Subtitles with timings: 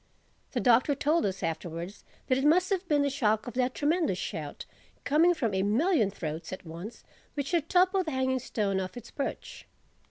[0.53, 4.17] The Doctor told us afterwards that it must have been the shock of that tremendous
[4.17, 4.65] shout,
[5.03, 7.03] coming from a million throats at once,
[7.35, 9.67] which had toppled the Hanging Stone off its perch.